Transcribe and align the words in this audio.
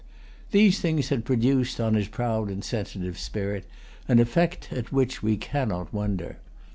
These 0.49 0.79
things 0.81 1.09
had 1.09 1.25
produced[Pg 1.25 1.75
213] 1.75 1.85
on 1.85 1.93
his 1.93 2.07
proud 2.07 2.49
and 2.49 2.63
sensitive 2.65 3.19
spirit 3.19 3.65
an 4.07 4.17
effect 4.17 4.69
at 4.73 4.91
which 4.91 5.21
we 5.21 5.37
cannot 5.37 5.93
wonder. 5.93 6.37